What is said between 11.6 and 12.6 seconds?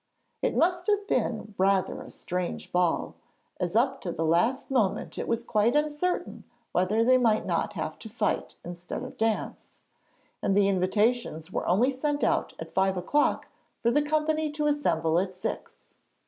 only sent out